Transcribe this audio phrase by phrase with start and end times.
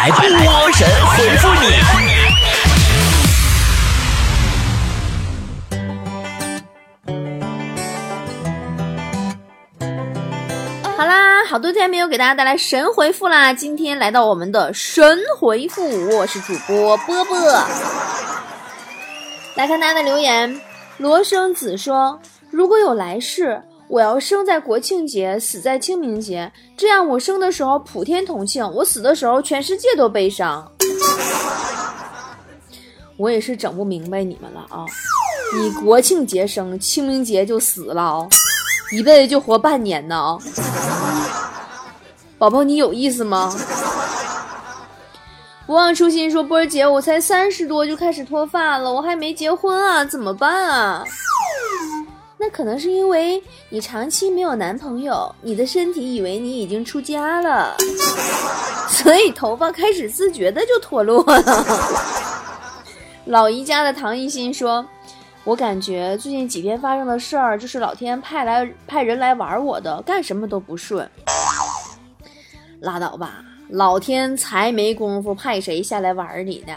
[0.00, 0.22] 来，波
[0.72, 1.66] 神回复你。
[10.96, 17.36] 好啦，好多天没有给大家带来神回复啦，今天来到我们的神回复，我是主播波波。
[19.54, 20.58] 来看大家的留言，
[20.96, 22.18] 罗生子说
[22.50, 30.70] ：“如果有来世，我要生在国庆节，死在清明节，这样我生的时候普天同庆，我死的时候全世界都悲伤。”
[33.18, 34.86] 我也是整不明白你们了啊！
[35.58, 38.28] 你国庆节生，清明节就死了啊！
[38.92, 40.38] 一辈子就活半年呢啊！
[42.38, 43.52] 宝宝，你有意思吗？
[45.66, 51.04] 不忘初心说波儿姐，我才三十多就开始脱发了，我还没结婚啊，怎么办啊？
[52.40, 57.76] 那可能是因为你长期没有男朋友，你的身体以为你已经出家了，
[58.88, 61.66] 所以头发开始自觉的就脱落了。
[63.26, 64.84] 老姨家的唐艺昕说。
[65.42, 71.10] 我感觉最近几天发生的事儿，就是老天派来派人来玩我的，干什么都不顺。
[72.80, 76.74] 拉倒吧，老天才没工夫派谁下来玩你呢。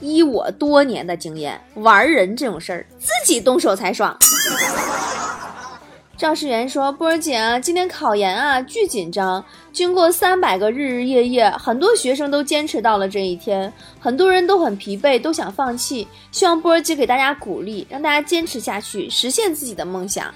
[0.00, 4.16] 依我多年的经验，玩人这种事儿，自己动手才爽。
[6.18, 9.44] 赵世元说：“波儿姐啊，今天考研啊，巨紧张。
[9.72, 16.08] 经过三百个日日夜夜，很多学生都坚持到了这一天，很多人都很疲惫，都想放弃。
[16.32, 20.26] 希望波儿姐给大家鼓励，让大家坚持下去，实现自己的梦想。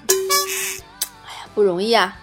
[1.25, 2.15] 哎呀，不容易啊！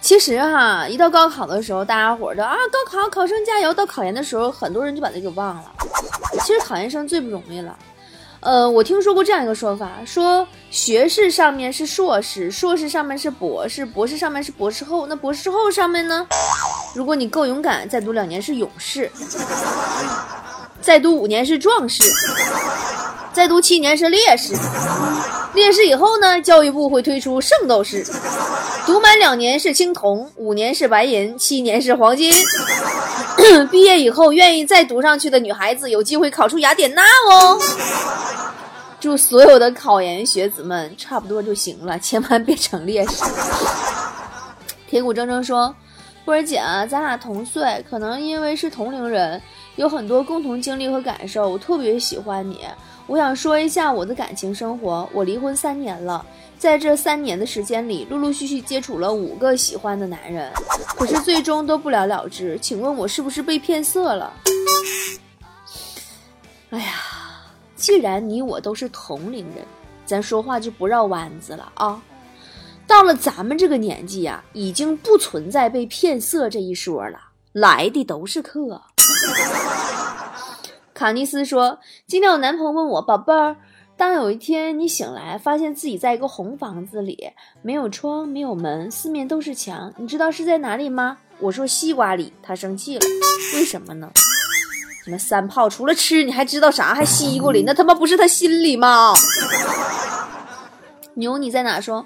[0.00, 3.74] 其实哈，一到高考的时候，大家伙儿都啊，高考考生加油。
[3.74, 5.72] 到考研的时候，很多人就把这给忘了。
[6.44, 7.76] 其实考研生最不容易了。”
[8.42, 16.26] 呃，我听说过这样一个说法，说学士上面是硕士，硕士上面是博士，博士上面是博士后，那博士后上面呢？
[16.92, 19.08] 如果你够勇敢，再读两年是勇士，
[20.80, 22.02] 再读五年是壮士，
[23.32, 24.54] 再读七年是烈士，
[25.54, 26.42] 烈士以后呢？
[26.42, 28.04] 教育部会推出圣斗士，
[28.84, 32.32] 读满两年是青铜，五年是白银，七年是黄金。
[33.70, 37.58] 毕业以后愿意再读上去的女孩子，有机会考出雅典娜哦。
[39.00, 43.24] 祝所有的考研学子们差不多就行了，千万别成烈士。
[44.88, 45.74] 铁骨铮铮说
[46.24, 49.40] ：“波儿姐啊，咱俩同岁，可能因为是同龄人，
[49.76, 51.48] 有很多共同经历和感受。
[51.48, 52.60] 我特别喜欢你，
[53.06, 55.08] 我想说一下我的感情生活。
[55.12, 56.24] 我离婚三年了。”
[56.62, 60.48] 在这三年的时间里，陆陆续续接触了五个喜欢的男人，
[60.96, 62.56] 可是最终都不了了之。
[62.62, 64.32] 请问我是不是被骗色了？
[66.70, 66.94] 哎呀，
[67.74, 69.66] 既然你我都是同龄人，
[70.06, 72.00] 咱说话就不绕弯子了啊！
[72.86, 77.18] 到了咱们这个年纪呀，已经不存在被骗色这一说了，
[77.50, 78.80] 来的都是客。
[80.94, 83.56] 卡尼斯说：“今天我男朋友问我，宝贝儿。”
[84.02, 87.30] 当有一天你醒来，发现自己在一个红房子里，
[87.62, 91.18] 没有窗，没有门，四面都是墙，你知道是在哪里吗？
[91.38, 93.06] 我说西瓜里，他生气了，
[93.54, 94.10] 为什么呢？
[95.06, 96.92] 你们三炮除了吃，你还知道啥？
[96.92, 97.62] 还西瓜里？
[97.64, 99.12] 那他妈不是他心里吗？
[101.14, 101.80] 牛你在哪？
[101.80, 102.04] 说，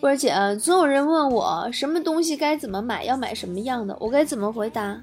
[0.00, 0.32] 波儿姐，
[0.62, 4.96] 总有人问我什么东西该怎么买，要买什么样的，我该怎么回答？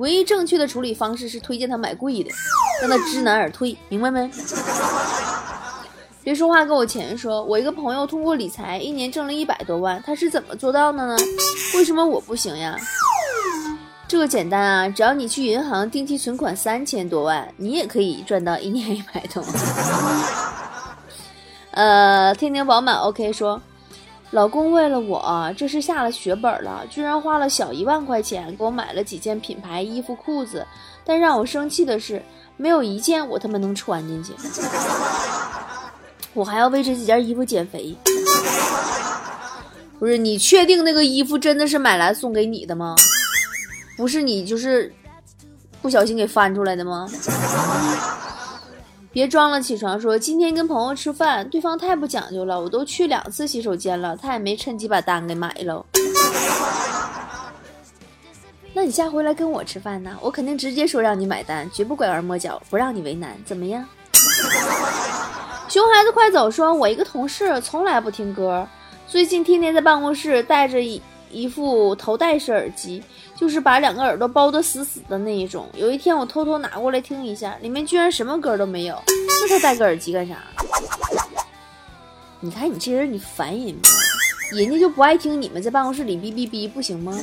[0.00, 2.30] 唯一正确的处理方式是推荐他买贵的，
[2.80, 4.30] 让他知难而退，明白没？
[6.24, 7.16] 别说话，给我钱。
[7.16, 11.14] 说我一个朋友通过理财，一年挣了一百多万，他是怎么做到的呢？
[11.74, 12.74] 为什么我不行呀？
[14.08, 19.52] 这个简单啊，只要你去银行定期存款三千多万，你也可以赚到一年一百多万。
[21.72, 22.96] 呃，天天饱满。
[22.96, 23.60] OK，说。
[24.30, 30.64] 老公为了我，这是下了血本了，居然花了小一万块钱给我买了几件品牌衣服裤子。
[31.04, 32.22] 但让我生气的是，
[32.56, 34.32] 没有一件我他妈能穿进去。
[36.32, 37.96] 我还要为这几件衣服减肥。
[39.98, 42.94] 不是你确定那个衣服真的是买来送给你的吗？
[43.96, 44.94] 不是你就是
[45.82, 47.08] 不小心给翻出来的吗？
[49.12, 55.84] 别装了，起床说今天跟朋友吃饭，对方太不讲究了，我都去两次洗手间了，他也没趁机把单给买了。
[58.72, 63.84] 那你下回来跟我吃饭呢，我肯定直接说让你买单，绝不拐弯抹角，不让你为难，怎么样？
[65.68, 68.64] 熊孩子快走，说我一个同事从来不听歌，
[69.08, 70.78] 最近天天在办公室带着。
[71.30, 73.02] 一副头戴式耳机，
[73.36, 75.66] 就是把两个耳朵包得死死的那一种。
[75.74, 79.00] 有一天我偷偷拿过来听一下，里面居然什么歌都没有。
[79.06, 80.36] 那他戴个耳机干啥？
[82.40, 84.56] 你看你这人，你烦人不？
[84.56, 87.16] 人家就不爱听你们在办公室里哔哔哔，不行吗？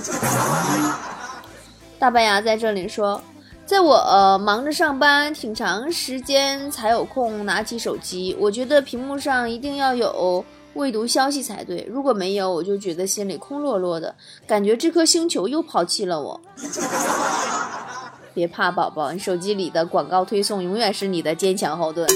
[2.00, 3.22] 大白牙在这里说，
[3.66, 8.38] 在我、忙着上班，挺长时间才有空拿起手机。
[8.40, 10.46] 我觉得屏幕上一定要有
[10.78, 14.16] 未读消息才对，如果没有，我就觉得心里空落落的，
[14.48, 16.40] 感觉这颗星球又抛弃了我。
[18.34, 22.08] 别怕，宝宝，你手机里的广告推送永远是你的坚强后盾。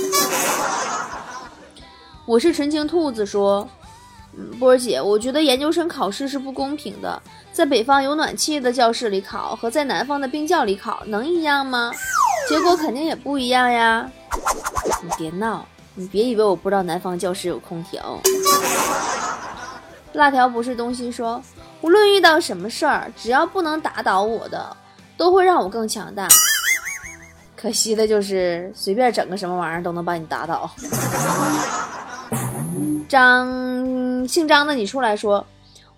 [2.28, 3.68] 我是纯情兔子说，
[4.60, 7.19] 波儿姐，我觉得研究生考试是不公平的，
[7.52, 11.92] 在北方有暖气的教室里考和在南方的冰窖里考能一样吗？
[12.48, 14.08] 结果肯定也不一样呀。
[15.02, 15.66] 你别闹，
[15.96, 18.20] 你别以为我不知道南方教室有空调。
[20.14, 21.42] 辣条不是东西说，
[21.82, 24.78] 无论遇到什么事儿，只要不能打倒我的。
[25.18, 26.28] 都会让我更强大，
[27.56, 30.68] 可惜的就是随便整个什么玩意儿都能把你打倒。
[33.08, 35.46] 张姓张的，你出来说，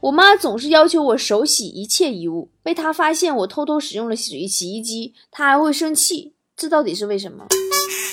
[0.01, 7.45] 我妈总是要求我手洗一切衣物，被她发现我偷偷使用了洗洗衣机，她还会生气，这到底是为什么？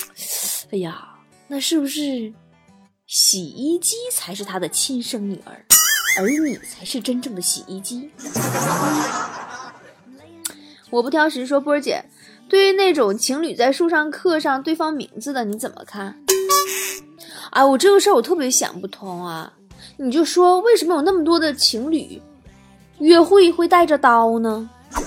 [0.71, 1.10] 哎呀，
[1.53, 2.33] 那是不是
[3.09, 5.67] 洗衣机才是他的亲生女儿，
[6.17, 8.09] 而你才是真正的洗衣机？
[10.91, 12.05] 我不挑食说波儿姐，
[12.49, 16.17] 对于那种情侣在树上刻上对方名字的，你怎么看？
[17.51, 19.53] 哎，我这个事儿我特别想不通啊！
[19.97, 22.23] 你就说为什么有那么多的情侣
[22.99, 24.71] 约会会带着刀呢？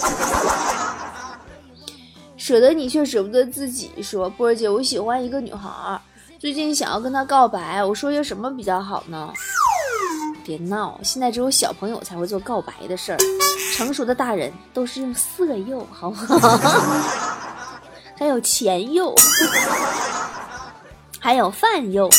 [2.36, 6.02] 舍得你却舍不得自己，说波儿姐，我喜欢一个女孩，
[6.44, 9.32] 最近想要跟他告白，我说些什么比较好呢？
[10.44, 13.18] 别闹，现在只有小朋友才会做告白的事儿，
[13.74, 16.60] 成熟的大人都是用色诱，好不好？
[18.20, 19.16] 还有钱诱，
[21.18, 22.10] 还有饭诱。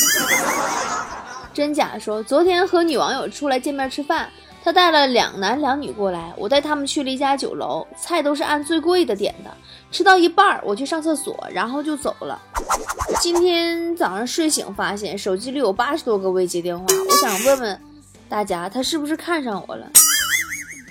[1.53, 4.31] 真假说，昨天和女网友出来见面吃饭，
[4.65, 9.51] 他带了两男两女过来，我带他们去了一家酒楼，菜都是按最贵的点的。
[9.93, 12.41] 吃到一半，我去上厕所，然后就走了。
[13.21, 17.81] 今天早上睡醒发现手机里有八十多个未接电话，我想问问。
[18.27, 19.87] 大家，他是不是看上我了？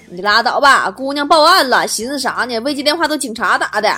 [0.07, 2.59] 你拉倒吧，姑娘报案了，寻思啥呢？
[2.59, 3.89] 未接电话都警察打的。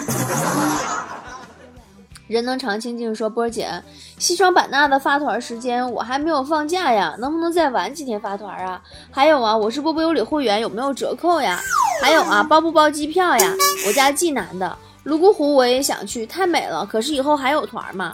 [2.28, 3.70] 人能常清静说，波儿姐，
[4.18, 8.82] 西双版纳的发团时间我还没有放假呀，能不能再晚几天发团啊？
[9.12, 11.60] 还有啊，我是波波有礼会员，有没有折扣呀？
[12.02, 13.54] 还有啊，包不包机票呀？
[13.88, 18.12] 我家济南的泸沽湖我也想去，太美了，可是以后还有团吗？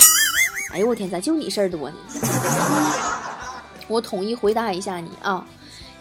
[0.74, 1.96] 哎呦我天，咋就你事儿多呢？
[3.88, 5.46] 我统一回答一下你啊，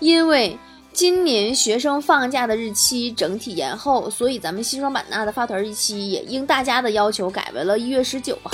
[0.00, 0.58] 因为
[0.92, 8.50] 今年学生放假的日期整体延后，所以咱们西双版纳的发团日期也应大家的要求改为了一月十九号。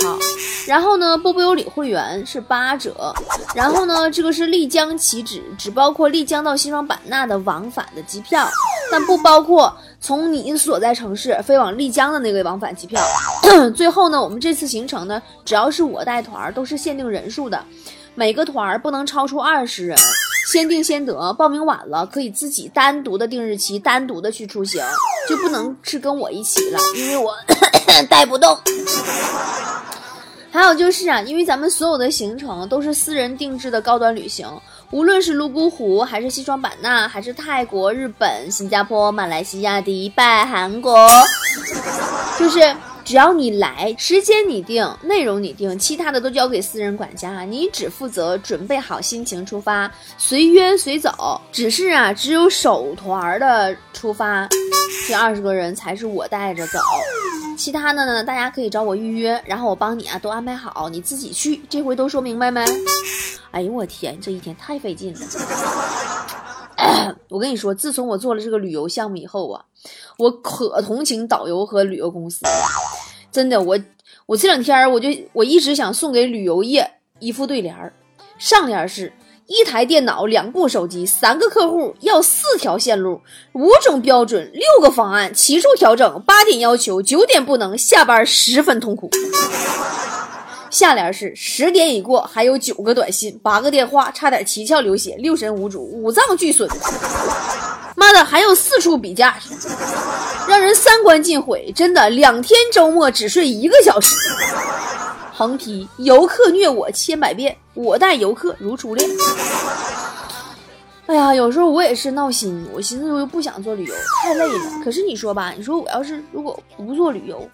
[0.67, 3.13] 然后呢，波波有理会员是八折。
[3.55, 8.47] 然后呢，这个是丽江起止，只包括丽江到西双版纳的往返的机票，
[8.91, 13.01] 但不包括从你所在城市飞往丽江的那个往返机票。
[13.75, 17.61] 最后呢，我们这次行程呢，只要是我带团，都是限定人数的。
[18.13, 19.97] 每个团儿不能超出二十人，
[20.47, 21.33] 先定先得。
[21.33, 24.81] 报名晚了可以自己单独的定日期，单独的去出行，
[25.27, 27.35] 就不能是跟我一起了，因为我
[28.09, 28.57] 带不动。
[30.49, 34.47] 还有就是啊，因为咱们所有的行程都是私人定制的高端旅行，
[34.91, 41.07] 无论是泸沽湖，还是西双版纳，还是泰国、日本、新加坡、马来西亚、迪拜、韩国，
[42.39, 42.59] 就是。
[43.07, 51.39] 只要你来，时间你定，内容你定，其他的都交给私人管家，你只负责准备好心情出发，随约随走。
[51.49, 54.45] 只是啊，只有首团的出发，
[55.07, 56.79] 这二十个人才是我带着走，
[57.57, 61.61] 其他的呢，大家可以找我预约，然后我帮你啊都安排好，你自己去。
[61.69, 62.65] 这回都说明白没？
[63.51, 65.21] 哎呦我天，这一天太费劲了。
[67.29, 69.63] 我跟你说，自从我做了这个旅游项目以后啊，
[70.17, 72.45] 我可同情导游和旅游公司。
[73.31, 73.79] 真的，我
[74.25, 77.93] 我这两天我就我一直想送给旅游业一副对联儿，
[78.39, 79.13] 上联是
[79.45, 83.21] 一台电脑、两部手机、三个客户要四条线路、
[83.53, 89.09] 五种标准、六个方案、七处调整、八点要求、九点不能下班，十分痛苦。
[90.69, 96.69] 下联是十点已过，还有九个短信、八个电话，差点七窍流血、六神无主、五脏俱损。
[97.95, 99.39] 妈的，还有四处比价，
[100.47, 101.71] 让人三观尽毁。
[101.75, 104.15] 真的，两天周末只睡一个小时。
[105.33, 109.09] 横批：游客虐我千百遍，我待游客如初恋。
[111.05, 114.83] 哎呀，有时候我也是闹心，我寻思我又不想做旅游，太累了。
[114.83, 117.47] 可是你说吧，你说我要是如果不做旅游，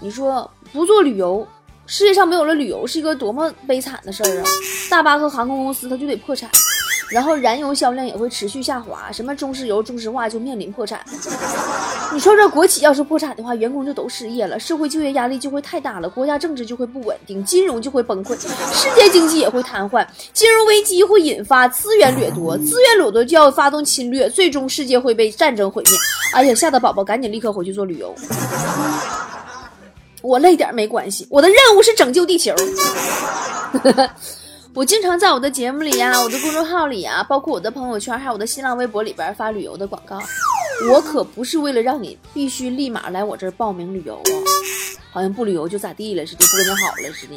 [0.00, 1.46] 你说不做旅游，
[1.86, 4.44] 世界上没有了旅游是一个多么悲惨的事儿啊！
[4.90, 6.50] 大巴和航空公司它就得破产。
[7.10, 11.00] 然后燃油销量也会持续下滑，什么中石油、中石化就面临破产。
[12.12, 18.34] 你说这国企要是破产的话，员工就都失业了，社会就业压力就会太大了，国家政治就会不稳定，金融就会崩溃，
[18.72, 25.92] 世界经济也会瘫痪，金融危机会引发资源掠夺，资源掠夺就要发动侵略，最终世界会被战争毁灭。
[26.32, 28.14] 哎呀，吓得宝宝赶紧立刻回去做旅游。
[30.22, 32.54] 我累点没关系，我的任务是拯救地球。
[34.78, 40.20] 我经常在我的节目里呀、我的公众号里啊，包括我的朋友圈，还有我的新浪微博里边发旅游的广告。
[40.88, 44.30] 我可不是为了让你必须立马来我这儿报名旅游啊，
[45.10, 47.36] 好像不旅游就咋地了似的，不跟你好了似的。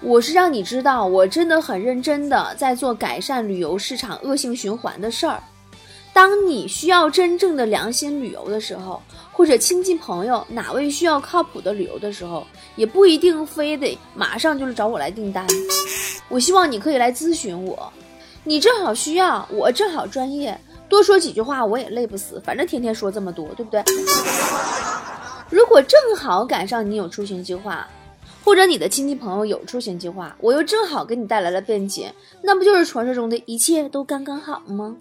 [0.00, 5.40] 我是让你知道，我真的很认真的在做改善旅游市场恶性循环的事儿。
[6.12, 9.00] 当你需要真正的良心旅游的时候，
[9.32, 15.46] 或者亲戚朋友哪位需要靠谱的旅游的时候，也不一定非得马上就是找我来订单。
[16.28, 17.92] 我希望你可以来咨询我，
[18.44, 23.82] 你正好需要，我正好专业，多说几句话我也累不死，反正天天说这么多，对不对？
[25.48, 27.86] 如果正好赶上你有出行计划，
[28.50, 34.96] 或者你的亲戚朋友有出行计划，我又正好给你带来了便捷，那不就是传说中的一切都刚刚好吗？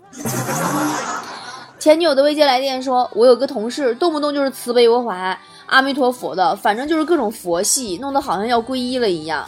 [1.79, 9.43] 前女友的未接来电说，我有个同事动不动就是慈悲为怀、阿弥陀佛的，反正就是各种佛系，弄得好像要皈依了一样。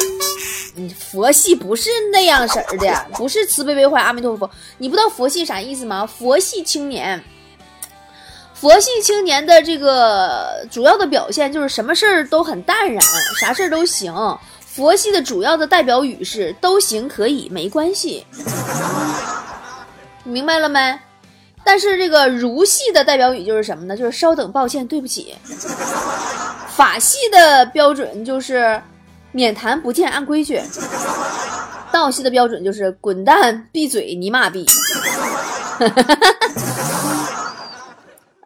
[0.78, 4.50] 嗯，佛系不是那样式儿的，不是慈悲为怀、阿弥陀佛。
[4.80, 6.08] 你不知道佛系啥意思吗？
[6.08, 7.24] 佛系青年。
[8.62, 13.04] 佛系青年的这个主要的表现就是什么事儿都很淡然，
[13.40, 14.14] 啥事儿都行。
[14.68, 18.24] 佛系的主要的代表语是都行，可以，没关系。
[20.24, 21.00] 明白了没？
[21.64, 23.98] 但是这个儒系的代表语就是什么呢？
[23.98, 25.36] 就是稍等，抱歉，对不起。
[26.76, 28.80] 法系的标准就是
[29.32, 30.62] 免谈不见，按规矩。
[31.92, 34.64] 道系的标准就是滚蛋，闭嘴，你妈逼。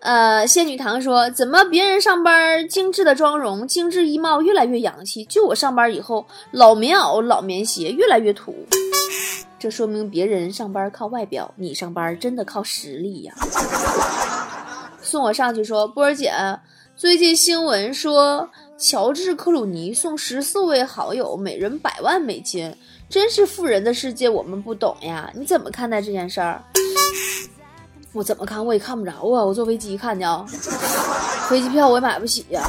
[0.05, 8.55] 呃，仙女堂说，怎么别人上班精致的妆容、精致衣帽越来越洋气，就我上班以后老棉袄、老棉鞋越来越土。
[9.57, 13.33] 这说明别人上班靠外表，你上班真的靠实力呀。
[15.01, 16.31] 送我上去说，波儿姐，
[16.95, 18.47] 最近新闻说
[18.77, 22.71] 乔治克鲁尼送十四位好友每人百万美金，
[23.09, 25.31] 真是富人的世界，我们不懂呀。
[25.33, 26.63] 你怎么看待这件事儿？
[28.15, 29.43] 我怎么看我也看不着啊！
[29.43, 30.45] 我坐飞机看的啊，
[31.49, 32.65] 飞机票我也买不起呀。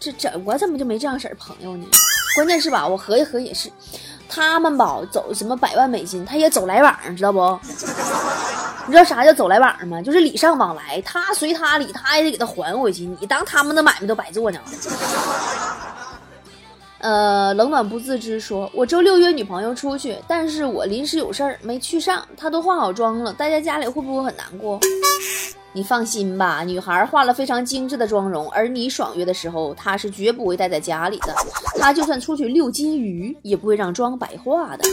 [0.00, 1.84] 这这我怎么就没这样式儿朋友呢？
[2.34, 3.70] 关键是吧，我合计合计也是，
[4.26, 7.60] 他们吧走什么百万美金，他也走来往，知道不？
[8.86, 10.00] 你知道啥叫走来往吗？
[10.00, 13.04] 就是礼尚往来，他随他礼，他也得给他还回去。
[13.20, 14.58] 你当他们的买卖都白做呢？
[17.00, 24.80] 呃，冷暖不自知说，我周六约女朋友出去，但是我临时有事儿没去上，她都化好妆了，待在家里会不会很难过？
[25.72, 31.32] 你放心吧，女孩化了非常精致的妆容，而你爽约的时候，她是绝不会待在家里的，
[31.78, 34.84] 她就算出去遛金鱼，也不会让妆白化的。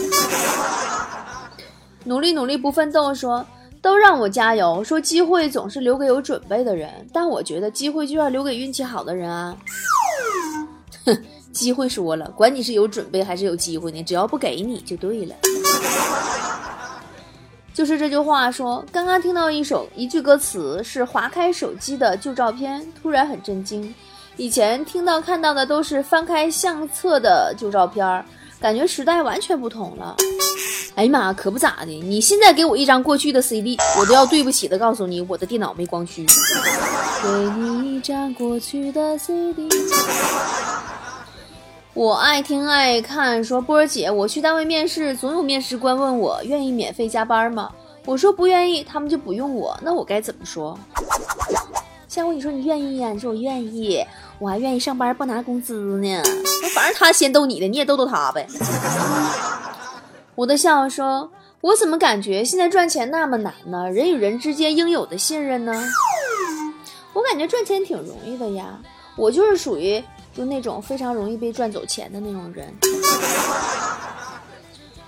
[2.04, 3.44] 努力努力不奋斗说，
[3.82, 9.56] 都让我加油，说机会总是留给有准备的人，但我觉得机会就要留给运气好的人啊。
[11.04, 11.18] 哼。
[11.56, 15.34] 机会说了，管你是有准备还是有机会呢，只要不给你就对了。
[17.72, 23.94] 就是这句话说，刚刚听到一首一句歌词是划开手机的旧照片，突然很震惊。
[24.36, 28.24] 以前听到看到的都是翻开相册的旧照片，
[28.60, 30.14] 感觉时代完全不同了。
[30.94, 36.26] 哎呀妈，可不咋的，你现在给我一张过去的 CD，我都要对不起的告诉你，我的电脑没光驱。
[37.22, 39.68] 给你一张过去的 CD。
[41.96, 47.72] 我爱听爱看，说波儿姐，我去单位面试，总有面试官问我愿意免费加班吗？
[48.04, 50.78] 我说不愿意，他们就不用我，那我该怎么说？
[52.06, 53.08] 下回你说你愿意呀？
[53.08, 54.04] 你说我愿意，
[54.38, 56.22] 我还愿意上班不拿工资呢。
[56.62, 58.46] 那反正他先逗你的，你也逗逗他呗。
[60.34, 61.30] 我的笑说，
[61.62, 63.90] 我怎么感觉现在赚钱那么难呢？
[63.90, 65.72] 人与人之间应有的信任呢？
[67.14, 68.78] 我感觉赚钱挺容易的呀，
[69.16, 70.04] 我就是属于。
[70.36, 72.66] 就那种非常容易被赚走钱的那种人。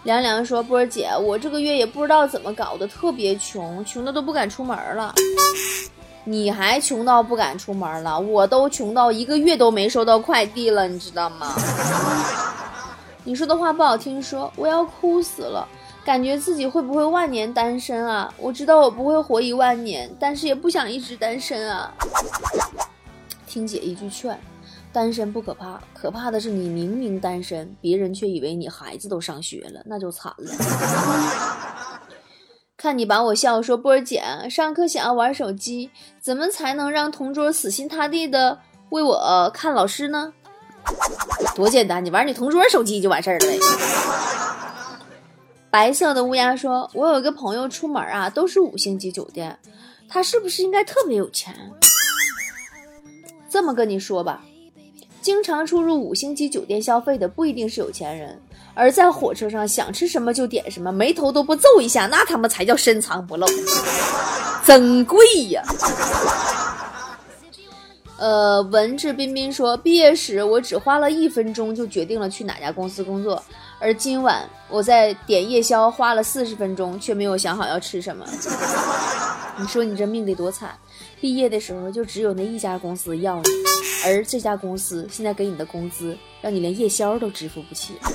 [0.05, 5.15] 凉凉说：“波儿姐，我这个月也不知道怎么搞的，特别穷，穷的都不敢出门了。
[6.25, 8.19] 你还穷到不敢出门了？
[8.19, 11.55] 我都穷到一个月都没收到快递了，你知道吗？
[13.25, 15.69] 你说的话不好听，说我要哭死了，
[16.05, 18.33] 感觉自己会不会万年单身啊？
[18.39, 21.93] 我知道我不会活一万年，但是也不想一直单身啊。
[23.47, 24.39] 听姐一句劝。”
[24.93, 30.53] 单身不可怕，可怕的是你明明单身，别人却以为你孩子都上学了，那就惨了。
[32.77, 35.91] 看你把我笑说波儿姐，上课想要玩手机，
[36.21, 40.33] 怎么才能让同桌死心塌地的为我看老师呢？
[41.55, 43.59] 多简单，你玩你同桌手机就完事儿了呗。
[45.71, 49.59] 白色的乌鸦说：“我有一个朋友出门啊，都是五星级酒店，
[50.09, 51.55] 他是不是应该特别有钱？”
[53.51, 54.43] 这么跟你说吧，
[55.21, 58.41] 经常出入五星级酒店消费的不一定是有钱人，
[58.75, 63.47] 而在火车上想吃什么就点什么，眉头都不皱一下，那他妈才叫深藏不露，
[64.65, 65.19] 真贵
[65.51, 65.63] 呀！
[68.17, 73.41] 呃，文质彬彬说，毕业时我只花了一分钟就决定了去哪家公司工作，
[73.79, 78.25] 而今晚我在点夜宵花了四十分钟，却没有想好要吃什么。
[79.57, 80.71] 你说你这命得多惨！
[81.21, 83.43] 毕业的时候就只有那一家公司要你，
[84.05, 87.95] 而这家公司现在给你的工资，让你连夜宵都支付不起。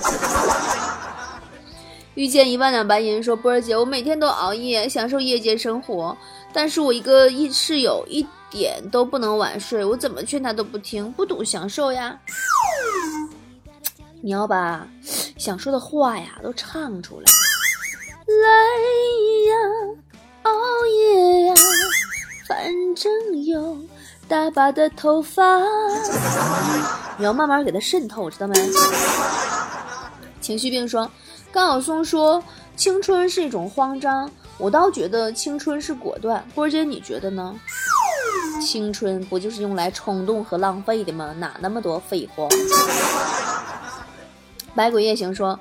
[2.15, 6.15] 遇见一万两白银说，波儿姐，我每天都熬夜享受夜间生活，
[6.53, 8.25] 但是我一个一室友一。
[8.53, 12.15] 点都不能晚睡，我怎么劝他都不听，不懂享受呀。
[14.21, 14.87] 你要把
[15.39, 17.25] 想说的话呀都唱出来。
[18.27, 18.45] 来
[19.49, 19.55] 呀，
[20.43, 20.51] 熬
[20.85, 21.55] 夜呀，
[22.55, 23.11] 反正
[23.45, 23.79] 有
[24.27, 25.59] 大把的头发。
[27.17, 28.53] 你要慢慢给他渗透，知道没？
[30.39, 31.09] 情绪病说，
[31.51, 32.43] 高晓松说
[32.75, 34.29] 青春是一种慌张，
[34.59, 36.45] 我倒觉得青春是果断。
[36.53, 37.55] 波姐，你觉得呢？
[38.61, 41.33] 青春不就是用来冲动和浪费的吗？
[41.39, 42.47] 哪那么多废话？
[44.75, 45.59] 百鬼夜行说，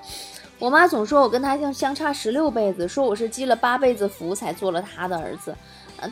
[0.58, 5.56] 我妈总说我跟他相相差十六辈子，说我是积了八辈子福才做了他的儿子。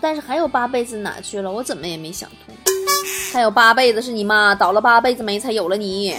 [0.00, 1.50] 但是还有八辈子哪去了？
[1.50, 2.54] 我怎么也没想通。
[3.32, 6.16] 还有八辈子是你妈倒了八辈子霉才有了你。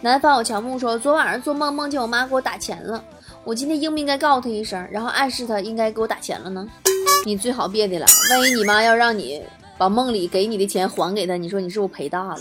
[0.00, 3.02] 南方有乔木说，昨晚上做梦梦见我妈给我打钱了，
[3.44, 6.66] 我今天应不应该告诉她一声，然后暗示她应该给我打钱了呢？
[7.24, 9.40] 你最好别的了，万一你妈要让你
[9.78, 12.40] 把梦里给你的钱还给她，你说你是不是赔大了？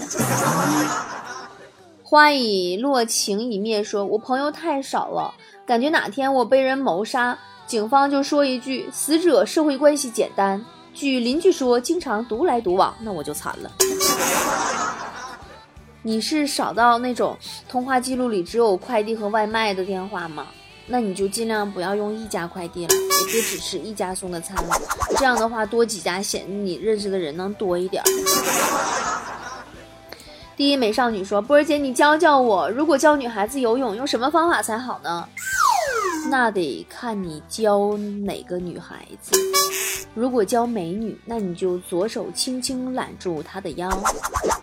[2.02, 3.84] 花已落，情已灭。
[3.84, 5.32] 说我朋友太少了，
[5.66, 7.38] 感觉哪天我被人谋杀，
[7.72, 10.62] 警方就说一句死者社会关系简单，
[10.94, 13.72] 据邻居说经常独来独往，那我就惨了。
[16.02, 17.38] 你是少到那种
[17.70, 20.48] 通话记录里只有快递和外卖的电话吗？
[20.86, 24.76] 那你就尽量不要用一家快递了，也别只吃一家送的餐了。
[25.16, 28.04] 这样的话，多几家显得你认识的人能多一点。
[30.58, 35.26] 第一美少女说：“波儿姐，你教教我，如果教女孩子游泳，用什么方法才好呢？”
[36.32, 39.38] 那得看你教哪个女孩子。
[40.16, 43.90] 如果教美女，那你就左手轻轻揽住她的腰，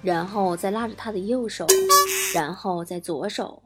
[0.01, 1.67] 然后再拉着她的右手，
[2.35, 3.63] 然后再左手。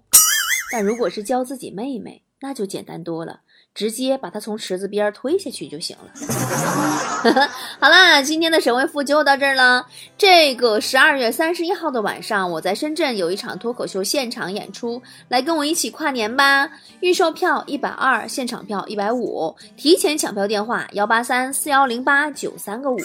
[0.73, 3.41] 但如果是教自己妹妹，那就简单多了。
[3.75, 6.13] 直接把他从池子边推下去就行了。
[7.81, 9.87] 好啦，今天的神回复就到这儿了。
[10.19, 16.69] 这个十二月三十一号的晚上，我在深圳有一场脱口秀现场演出，来跟我一起跨年吧！
[17.01, 22.99] 预售票一百二，现场票一百五，提前抢票电话幺八三四幺零八九三个五。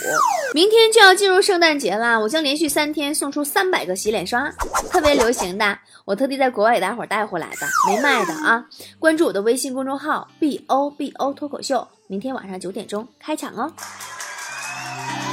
[0.54, 4.52] 明天就要进入圣诞节啦，我将连续三天送出三百个洗脸刷，
[4.92, 8.66] 特别流行的，我特地在国外给大伙儿带回来的，没卖的啊！
[8.98, 10.64] 关注我的微信公众号 B。
[10.68, 13.70] O B O 脱口秀，明天晚上九点钟开抢哦。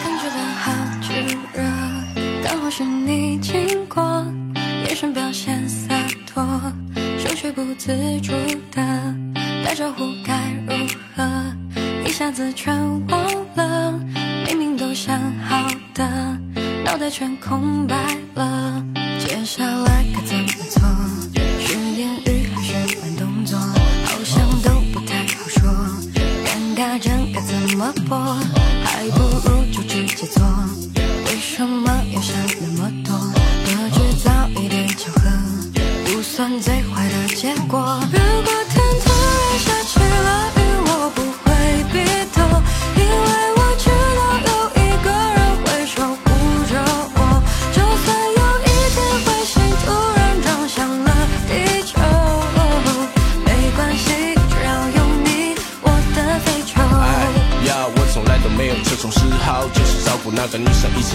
[0.03, 1.63] 感觉刚好热，
[2.43, 3.84] 刚好是你经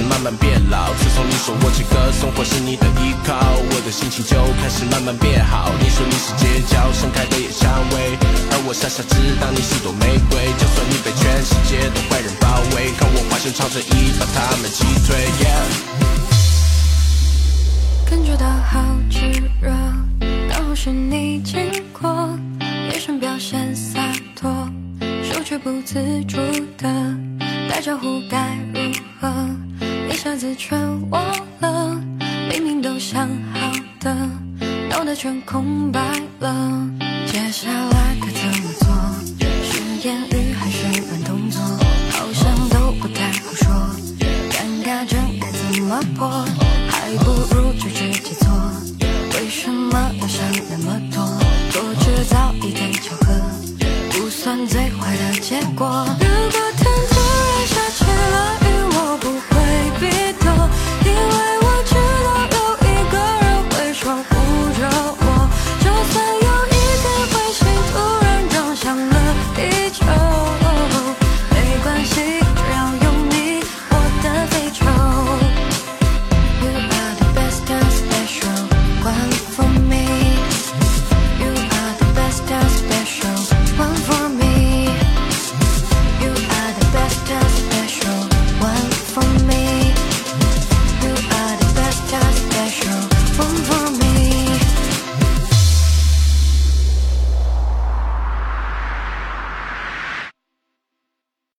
[0.09, 0.91] 慢慢变老。
[0.95, 5.71] 自从你说我这个生活是你的依靠，我的心情就开始慢慢变好。
[5.79, 8.17] 你说你是街角盛开的野蔷薇，
[8.51, 10.49] 而我傻傻知道你是朵玫瑰。
[10.57, 15.15] 就算你被全世界的坏人包围，看我化身超人一把他们击退。
[18.09, 19.29] 感觉到好炙
[19.61, 19.69] 热，
[20.49, 22.35] 刚好是你经过，
[22.89, 23.99] 眼神表现洒
[24.35, 24.49] 脱，
[25.23, 26.37] 手却不自主
[26.77, 26.89] 的
[27.69, 28.57] 打招呼该
[30.39, 30.80] 自劝
[31.12, 31.38] 我。